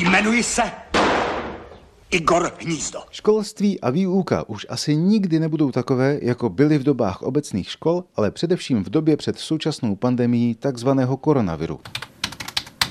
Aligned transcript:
Jmenuji 0.00 0.42
se 0.42 0.62
Igor 2.10 2.52
Hnízdo. 2.60 2.98
Školství 3.10 3.80
a 3.80 3.90
výuka 3.90 4.48
už 4.48 4.66
asi 4.68 4.96
nikdy 4.96 5.40
nebudou 5.40 5.70
takové, 5.70 6.18
jako 6.22 6.48
byly 6.48 6.78
v 6.78 6.82
dobách 6.82 7.22
obecných 7.22 7.70
škol, 7.70 8.04
ale 8.16 8.30
především 8.30 8.84
v 8.84 8.90
době 8.90 9.16
před 9.16 9.38
současnou 9.38 9.96
pandemií 9.96 10.54
takzvaného 10.54 11.16
koronaviru. 11.16 11.80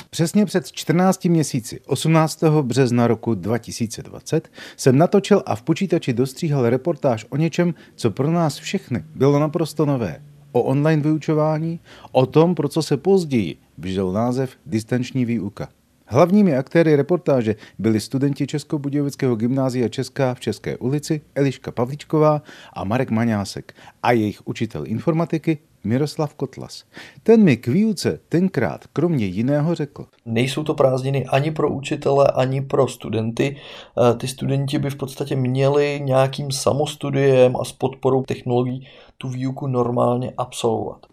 Přesně 0.09 0.45
před 0.45 0.71
14 0.71 1.25
měsíci, 1.25 1.79
18. 1.85 2.43
března 2.61 3.07
roku 3.07 3.35
2020, 3.35 4.51
jsem 4.77 4.97
natočil 4.97 5.43
a 5.45 5.55
v 5.55 5.61
počítači 5.61 6.13
dostříhal 6.13 6.69
reportáž 6.69 7.25
o 7.29 7.37
něčem, 7.37 7.73
co 7.95 8.11
pro 8.11 8.31
nás 8.31 8.57
všechny 8.57 9.03
bylo 9.15 9.39
naprosto 9.39 9.85
nové. 9.85 10.23
O 10.51 10.61
online 10.61 11.01
vyučování, 11.01 11.79
o 12.11 12.25
tom, 12.25 12.55
pro 12.55 12.67
co 12.67 12.81
se 12.81 12.97
později 12.97 13.57
vyžil 13.77 14.11
název 14.11 14.51
distanční 14.65 15.25
výuka. 15.25 15.69
Hlavními 16.11 16.55
aktéry 16.55 16.95
reportáže 16.95 17.55
byli 17.79 17.99
studenti 17.99 18.47
Českobudějovického 18.47 19.35
gymnázia 19.35 19.89
Česká 19.89 20.33
v 20.33 20.39
České 20.39 20.77
ulici 20.77 21.21
Eliška 21.35 21.71
Pavličková 21.71 22.41
a 22.73 22.83
Marek 22.83 23.11
Maňásek 23.11 23.73
a 24.03 24.11
jejich 24.11 24.47
učitel 24.47 24.83
informatiky 24.87 25.57
Miroslav 25.83 26.33
Kotlas. 26.33 26.83
Ten 27.23 27.43
mi 27.43 27.57
k 27.57 27.67
výuce 27.67 28.19
tenkrát 28.29 28.87
kromě 28.87 29.25
jiného 29.25 29.75
řekl. 29.75 30.05
Nejsou 30.25 30.63
to 30.63 30.73
prázdniny 30.73 31.25
ani 31.25 31.51
pro 31.51 31.69
učitele, 31.69 32.27
ani 32.35 32.61
pro 32.61 32.87
studenty. 32.87 33.57
Eh, 33.57 34.13
ty 34.17 34.27
studenti 34.27 34.79
by 34.79 34.89
v 34.89 34.95
podstatě 34.95 35.35
měli 35.35 36.01
nějakým 36.03 36.51
samostudiem 36.51 37.55
a 37.55 37.65
s 37.65 37.71
podporou 37.71 38.23
technologií 38.23 38.87
tu 39.17 39.29
výuku 39.29 39.67
normálně 39.67 40.33
absolvovat. 40.37 41.05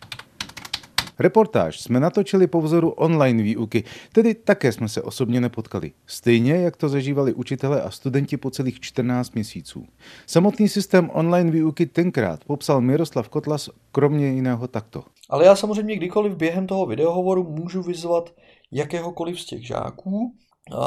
Reportáž 1.19 1.81
jsme 1.81 2.01
natočili 2.01 2.47
po 2.47 2.61
vzoru 2.61 2.91
online 2.91 3.43
výuky, 3.43 3.85
tedy 4.13 4.35
také 4.35 4.73
jsme 4.73 4.89
se 4.89 5.03
osobně 5.03 5.41
nepotkali. 5.41 5.93
Stejně, 6.07 6.57
jak 6.57 6.77
to 6.77 6.89
zažívali 6.89 7.35
učitele 7.35 7.83
a 7.83 7.91
studenti 7.91 8.37
po 8.37 8.51
celých 8.51 8.81
14 8.81 9.35
měsíců. 9.35 9.87
Samotný 10.27 10.69
systém 10.69 11.11
online 11.13 11.51
výuky 11.51 11.87
tenkrát 11.87 12.45
popsal 12.45 12.81
Miroslav 12.81 13.29
Kotlas 13.29 13.71
kromě 13.93 14.29
jiného 14.29 14.69
takto. 14.69 15.05
Ale 15.31 15.45
já 15.45 15.57
samozřejmě 15.57 15.97
kdykoliv 15.97 16.37
během 16.37 16.67
toho 16.67 16.87
videohovoru 16.87 17.45
můžu 17.45 17.83
vyzvat 17.83 18.35
jakéhokoliv 18.71 19.41
z 19.41 19.45
těch 19.45 19.67
žáků, 19.67 20.35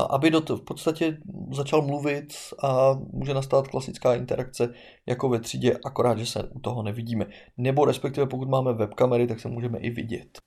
aby 0.09 0.31
do 0.31 0.41
v 0.41 0.61
podstatě 0.61 1.17
začal 1.51 1.81
mluvit 1.81 2.33
a 2.63 2.99
může 3.13 3.33
nastat 3.33 3.67
klasická 3.67 4.15
interakce 4.15 4.73
jako 5.05 5.29
ve 5.29 5.39
třídě, 5.39 5.77
akorát, 5.85 6.17
že 6.17 6.25
se 6.25 6.43
u 6.43 6.59
toho 6.59 6.83
nevidíme. 6.83 7.25
Nebo 7.57 7.85
respektive 7.85 8.27
pokud 8.27 8.49
máme 8.49 8.73
webkamery, 8.73 9.27
tak 9.27 9.39
se 9.39 9.47
můžeme 9.47 9.77
i 9.77 9.89
vidět. 9.89 10.41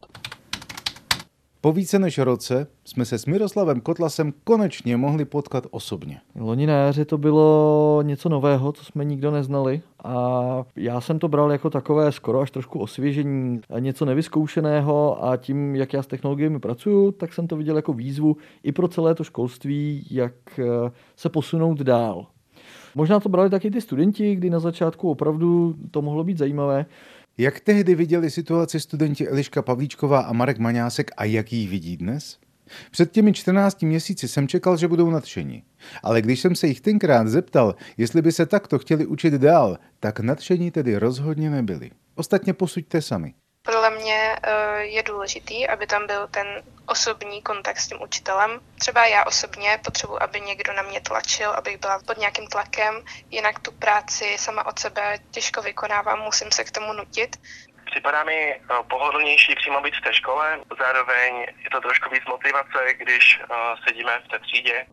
Po 1.60 1.72
více 1.72 1.98
než 1.98 2.18
roce 2.18 2.66
jsme 2.84 3.04
se 3.04 3.18
s 3.18 3.26
Miroslavem 3.26 3.80
Kotlasem 3.80 4.32
konečně 4.44 4.96
mohli 4.96 5.24
potkat 5.24 5.66
osobně. 5.70 6.20
Loni 6.34 6.66
na 6.66 6.74
jaře 6.74 7.04
to 7.04 7.18
bylo 7.18 8.02
něco 8.02 8.28
nového, 8.28 8.72
co 8.72 8.84
jsme 8.84 9.04
nikdo 9.04 9.30
neznali 9.30 9.82
a 10.04 10.64
já 10.76 11.00
jsem 11.00 11.18
to 11.18 11.28
bral 11.28 11.52
jako 11.52 11.70
takové 11.70 12.12
skoro 12.12 12.40
až 12.40 12.50
trošku 12.50 12.78
osvěžení, 12.78 13.60
něco 13.78 14.04
nevyzkoušeného 14.04 15.24
a 15.24 15.36
tím, 15.36 15.76
jak 15.76 15.92
já 15.92 16.02
s 16.02 16.06
technologiemi 16.06 16.60
pracuju, 16.60 17.12
tak 17.12 17.32
jsem 17.32 17.46
to 17.46 17.56
viděl 17.56 17.76
jako 17.76 17.92
výzvu 17.92 18.36
i 18.62 18.72
pro 18.72 18.88
celé 18.88 19.14
to 19.14 19.24
školství, 19.24 20.06
jak 20.10 20.34
eh, 20.58 20.90
se 21.16 21.28
posunout 21.28 21.80
dál. 21.80 22.26
Možná 22.94 23.20
to 23.20 23.28
brali 23.28 23.50
taky 23.50 23.70
ty 23.70 23.80
studenti, 23.80 24.36
kdy 24.36 24.50
na 24.50 24.60
začátku 24.60 25.10
opravdu 25.10 25.74
to 25.90 26.02
mohlo 26.02 26.24
být 26.24 26.38
zajímavé, 26.38 26.86
jak 27.38 27.60
tehdy 27.60 27.94
viděli 27.94 28.30
situaci 28.30 28.80
studenti 28.80 29.28
Eliška 29.28 29.62
Pavlíčková 29.62 30.20
a 30.20 30.32
Marek 30.32 30.58
Maňásek 30.58 31.10
a 31.16 31.24
jak 31.24 31.52
ji 31.52 31.66
vidí 31.66 31.96
dnes? 31.96 32.38
Před 32.90 33.12
těmi 33.12 33.32
14 33.32 33.82
měsíci 33.82 34.28
jsem 34.28 34.48
čekal, 34.48 34.76
že 34.76 34.88
budou 34.88 35.10
nadšení. 35.10 35.62
Ale 36.02 36.22
když 36.22 36.40
jsem 36.40 36.54
se 36.54 36.66
jich 36.66 36.80
tenkrát 36.80 37.28
zeptal, 37.28 37.74
jestli 37.96 38.22
by 38.22 38.32
se 38.32 38.46
takto 38.46 38.78
chtěli 38.78 39.06
učit 39.06 39.34
dál, 39.34 39.78
tak 40.00 40.20
nadšení 40.20 40.70
tedy 40.70 40.96
rozhodně 40.96 41.50
nebyli. 41.50 41.90
Ostatně 42.14 42.52
posuďte 42.52 43.02
sami. 43.02 43.34
Podle 43.64 43.90
mě 43.90 44.36
eh, 44.42 44.84
je 44.84 45.02
důležitý, 45.02 45.68
aby 45.68 45.86
tam 45.86 46.06
byl 46.06 46.28
ten 46.28 46.62
osobní 46.86 47.42
kontakt 47.42 47.78
s 47.78 47.88
tím 47.88 48.02
učitelem. 48.02 48.60
Třeba 48.78 49.06
já 49.06 49.24
osobně 49.24 49.80
potřebuji, 49.84 50.22
aby 50.22 50.40
někdo 50.40 50.72
na 50.72 50.82
mě 50.82 51.00
tlačil, 51.00 51.50
abych 51.50 51.80
byla 51.80 51.98
pod 52.06 52.18
nějakým 52.18 52.46
tlakem, 52.46 53.04
jinak 53.30 53.58
tu 53.58 53.72
práci 53.72 54.36
sama 54.38 54.66
od 54.66 54.78
sebe 54.78 55.18
těžko 55.30 55.62
vykonávám, 55.62 56.20
musím 56.20 56.50
se 56.52 56.64
k 56.64 56.70
tomu 56.70 56.92
nutit. 56.92 57.36
Připadá 57.84 58.24
mi 58.24 58.54
eh, 58.54 58.58
pohodlnější 58.90 59.54
přímo 59.54 59.80
být 59.80 59.94
v 59.96 60.04
té 60.04 60.14
škole, 60.14 60.58
zároveň 60.78 61.46
je 61.64 61.70
to 61.72 61.80
trošku 61.80 62.10
víc 62.10 62.22
motivace, 62.28 62.94
když 62.98 63.40
eh, 63.40 63.46
sedíme 63.88 64.12
v 64.24 64.28
té 64.28 64.38
třídě. 64.38 64.86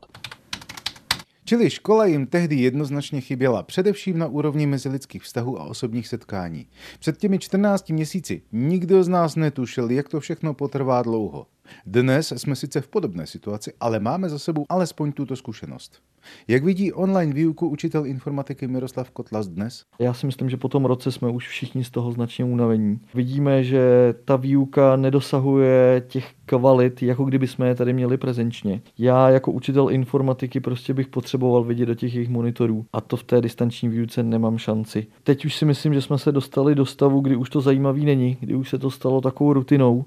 Čili 1.49 1.69
škola 1.69 2.05
jim 2.05 2.27
tehdy 2.27 2.55
jednoznačně 2.55 3.21
chyběla, 3.21 3.63
především 3.63 4.17
na 4.17 4.27
úrovni 4.27 4.67
mezilidských 4.67 5.23
vztahů 5.23 5.61
a 5.61 5.63
osobních 5.63 6.07
setkání. 6.07 6.67
Před 6.99 7.17
těmi 7.17 7.39
14 7.39 7.89
měsíci 7.89 8.41
nikdo 8.51 9.03
z 9.03 9.07
nás 9.07 9.35
netušil, 9.35 9.91
jak 9.91 10.09
to 10.09 10.19
všechno 10.19 10.53
potrvá 10.53 11.01
dlouho. 11.01 11.47
Dnes 11.85 12.33
jsme 12.37 12.55
sice 12.55 12.81
v 12.81 12.87
podobné 12.87 13.27
situaci, 13.27 13.73
ale 13.79 13.99
máme 13.99 14.29
za 14.29 14.39
sebou 14.39 14.65
alespoň 14.69 15.11
tuto 15.11 15.35
zkušenost. 15.35 16.01
Jak 16.47 16.63
vidí 16.63 16.93
online 16.93 17.33
výuku 17.33 17.67
učitel 17.67 18.05
informatiky 18.05 18.67
Miroslav 18.67 19.11
Kotlas 19.11 19.47
dnes? 19.47 19.83
Já 19.99 20.13
si 20.13 20.25
myslím, 20.25 20.49
že 20.49 20.57
po 20.57 20.69
tom 20.69 20.85
roce 20.85 21.11
jsme 21.11 21.29
už 21.29 21.47
všichni 21.47 21.83
z 21.83 21.89
toho 21.89 22.11
značně 22.11 22.45
unavení. 22.45 22.99
Vidíme, 23.13 23.63
že 23.63 24.13
ta 24.25 24.35
výuka 24.35 24.95
nedosahuje 24.95 26.03
těch 26.07 26.33
kvalit, 26.45 27.03
jako 27.03 27.25
kdyby 27.25 27.47
jsme 27.47 27.67
je 27.67 27.75
tady 27.75 27.93
měli 27.93 28.17
prezenčně. 28.17 28.81
Já 28.97 29.29
jako 29.29 29.51
učitel 29.51 29.89
informatiky 29.89 30.59
prostě 30.59 30.93
bych 30.93 31.07
potřeboval 31.07 31.63
vidět 31.63 31.85
do 31.85 31.95
těch 31.95 32.13
jejich 32.13 32.29
monitorů 32.29 32.85
a 32.93 33.01
to 33.01 33.17
v 33.17 33.23
té 33.23 33.41
distanční 33.41 33.89
výuce 33.89 34.23
nemám 34.23 34.57
šanci. 34.57 35.07
Teď 35.23 35.45
už 35.45 35.55
si 35.55 35.65
myslím, 35.65 35.93
že 35.93 36.01
jsme 36.01 36.17
se 36.17 36.31
dostali 36.31 36.75
do 36.75 36.85
stavu, 36.85 37.21
kdy 37.21 37.35
už 37.35 37.49
to 37.49 37.61
zajímavý 37.61 38.05
není, 38.05 38.37
kdy 38.39 38.55
už 38.55 38.69
se 38.69 38.77
to 38.77 38.91
stalo 38.91 39.21
takovou 39.21 39.53
rutinou 39.53 40.05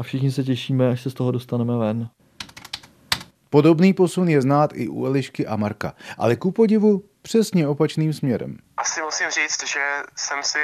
a 0.00 0.02
všichni 0.02 0.32
se 0.32 0.42
těšíme, 0.42 0.90
až 0.90 1.02
se 1.02 1.10
z 1.10 1.14
toho 1.14 1.30
dostaneme 1.30 1.76
ven. 1.76 2.08
Podobný 3.50 3.94
posun 3.94 4.28
je 4.28 4.42
znát 4.42 4.70
i 4.74 4.88
u 4.88 5.06
Elišky 5.06 5.46
a 5.46 5.56
Marka, 5.56 5.92
ale 6.18 6.36
ku 6.36 6.52
podivu 6.52 7.04
přesně 7.22 7.68
opačným 7.68 8.12
směrem. 8.12 8.58
Asi 8.76 9.02
musím 9.02 9.30
říct, 9.30 9.68
že 9.68 10.02
jsem 10.16 10.42
si 10.42 10.58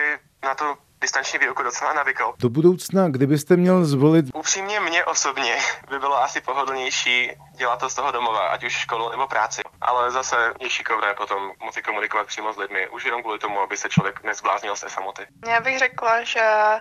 na 0.45 0.55
tu 0.55 0.65
distanční 1.01 1.39
výuku 1.39 1.63
docela 1.63 1.93
navykl. 1.93 2.35
Do 2.39 2.49
budoucna, 2.49 3.09
kdybyste 3.09 3.57
měl 3.57 3.85
zvolit... 3.85 4.27
Upřímně 4.35 4.81
mě 4.81 5.05
osobně 5.05 5.57
by 5.91 5.99
bylo 5.99 6.23
asi 6.23 6.41
pohodlnější 6.41 7.31
dělat 7.57 7.81
to 7.81 7.91
z 7.91 7.95
toho 7.95 8.13
domova, 8.13 8.49
ať 8.49 8.65
už 8.65 8.73
školu 8.73 9.11
nebo 9.11 9.27
práci. 9.27 9.63
Ale 9.81 10.11
zase 10.11 10.37
je 10.61 10.71
šikovné 10.71 11.15
potom 11.15 11.51
moci 11.65 11.83
komunikovat 11.83 12.27
přímo 12.27 12.53
s 12.53 12.57
lidmi, 12.57 12.89
už 12.89 13.05
jenom 13.05 13.23
kvůli 13.23 13.39
tomu, 13.39 13.61
aby 13.61 13.77
se 13.77 13.89
člověk 13.89 14.25
nezbláznil 14.25 14.77
z 14.77 14.81
té 14.81 14.91
samoty. 14.91 15.27
Já 15.49 15.61
bych 15.61 15.79
řekla, 15.79 16.25
že 16.25 16.41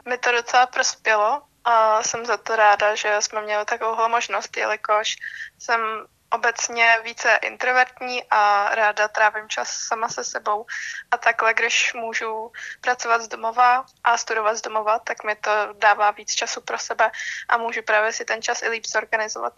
mi 0.10 0.18
to 0.18 0.32
docela 0.32 0.66
prospělo, 0.66 1.42
a 1.66 2.03
jsem 2.03 2.26
za 2.26 2.38
to 2.38 2.56
ráda, 2.56 2.96
že 2.96 3.18
jsme 3.20 3.42
měli 3.42 3.66
takovou 3.66 4.09
možnost, 4.09 4.58
jelikož 4.58 5.16
jsem 5.59 5.81
obecně 6.36 6.86
více 7.03 7.30
introvertní 7.48 8.24
a 8.31 8.76
ráda 8.76 9.08
trávím 9.08 9.50
čas 9.50 9.70
sama 9.70 10.09
se 10.09 10.24
sebou. 10.24 10.66
A 11.12 11.18
takhle, 11.18 11.54
když 11.54 11.94
můžu 11.94 12.52
pracovat 12.81 13.22
z 13.22 13.28
domova 13.28 13.86
a 14.04 14.18
studovat 14.18 14.58
z 14.58 14.62
domova, 14.62 15.00
tak 15.00 15.24
mi 15.24 15.36
to 15.36 15.52
dává 15.80 16.12
víc 16.12 16.31
času 16.31 16.62
pro 16.62 16.78
sebe 16.78 17.12
a 17.50 17.58
můžu 17.58 17.81
právě 17.81 18.14
si 18.14 18.25
ten 18.25 18.42
čas 18.42 18.62
i 18.62 18.70
líp 18.70 18.86
zorganizovat. 18.88 19.54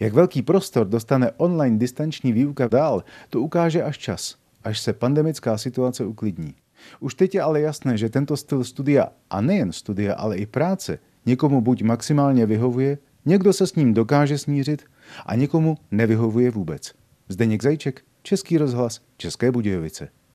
Jak 0.00 0.12
velký 0.12 0.42
prostor 0.42 0.86
dostane 0.86 1.30
online 1.36 1.78
distanční 1.78 2.32
výuka 2.32 2.68
dál, 2.68 3.04
to 3.30 3.40
ukáže 3.40 3.82
až 3.82 3.98
čas, 3.98 4.34
až 4.64 4.80
se 4.80 4.92
pandemická 4.92 5.58
situace 5.58 6.04
uklidní. 6.04 6.63
Už 7.00 7.14
teď 7.14 7.34
je 7.34 7.42
ale 7.42 7.60
jasné, 7.60 7.98
že 7.98 8.08
tento 8.08 8.36
styl 8.36 8.64
studia, 8.64 9.08
a 9.30 9.40
nejen 9.40 9.72
studia, 9.72 10.14
ale 10.14 10.36
i 10.36 10.46
práce, 10.46 10.98
někomu 11.26 11.60
buď 11.60 11.82
maximálně 11.82 12.46
vyhovuje, 12.46 12.98
někdo 13.24 13.52
se 13.52 13.66
s 13.66 13.74
ním 13.74 13.94
dokáže 13.94 14.38
smířit 14.38 14.84
a 15.26 15.34
někomu 15.34 15.76
nevyhovuje 15.90 16.50
vůbec. 16.50 16.92
Zdeněk 17.28 17.62
Zajček, 17.62 18.02
Český 18.22 18.58
rozhlas, 18.58 19.00
České 19.16 19.52
Budějovice. 19.52 20.08